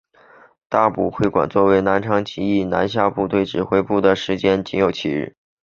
[0.67, 5.35] 大埔会馆作为南昌起义南下部队指挥部的时间仅有七日。